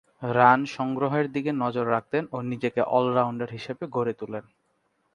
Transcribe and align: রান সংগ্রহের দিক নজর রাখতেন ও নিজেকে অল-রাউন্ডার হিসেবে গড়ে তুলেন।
রান 0.31 0.59
সংগ্রহের 0.67 1.25
দিক 1.31 1.45
নজর 1.55 1.85
রাখতেন 1.89 2.23
ও 2.31 2.37
নিজেকে 2.41 2.81
অল-রাউন্ডার 2.91 3.49
হিসেবে 3.51 3.83
গড়ে 3.87 4.13
তুলেন। 4.13 4.45